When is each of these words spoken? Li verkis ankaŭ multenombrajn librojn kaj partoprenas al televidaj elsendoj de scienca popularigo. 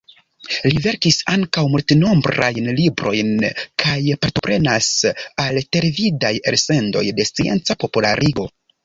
Li 0.69 0.79
verkis 0.83 1.17
ankaŭ 1.33 1.65
multenombrajn 1.73 2.69
librojn 2.79 3.29
kaj 3.83 3.97
partoprenas 4.23 4.89
al 5.45 5.61
televidaj 5.77 6.33
elsendoj 6.53 7.05
de 7.21 7.27
scienca 7.33 7.77
popularigo. 7.85 8.49